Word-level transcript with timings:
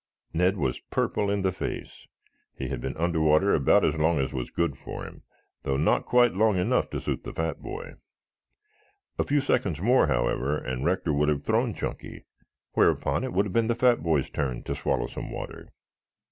Ned 0.33 0.57
was 0.57 0.79
purple 0.79 1.29
in 1.29 1.43
the 1.43 1.51
face. 1.51 2.07
He 2.57 2.69
had 2.69 2.81
been 2.81 2.97
under 2.97 3.19
water 3.21 3.53
about 3.53 3.85
as 3.85 3.93
long 3.95 4.17
as 4.17 4.33
was 4.33 4.49
good 4.49 4.75
for 4.75 5.03
him, 5.05 5.21
though 5.61 5.77
not 5.77 6.07
quite 6.07 6.33
long 6.33 6.57
enough 6.57 6.89
to 6.89 6.99
suit 6.99 7.23
the 7.23 7.31
fat 7.35 7.61
boy. 7.61 7.93
A 9.19 9.23
few 9.23 9.39
seconds 9.41 9.79
more, 9.79 10.07
however, 10.07 10.57
and 10.57 10.83
Rector 10.83 11.13
would 11.13 11.29
have 11.29 11.43
thrown 11.45 11.75
Chunky, 11.75 12.25
whereupon 12.71 13.23
it 13.23 13.31
would 13.31 13.45
have 13.45 13.53
been 13.53 13.67
the 13.67 13.75
fat 13.75 14.01
boy's 14.01 14.31
turn 14.31 14.63
to 14.63 14.73
swallow 14.75 15.05
some 15.05 15.29
water. 15.29 15.69